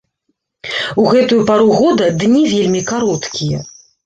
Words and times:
У 1.03 1.05
гэтую 1.11 1.41
пару 1.49 1.67
года 1.83 2.09
дні 2.25 2.43
вельмі 2.55 2.81
кароткія. 2.91 3.63